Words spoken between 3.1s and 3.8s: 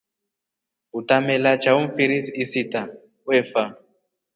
wefa.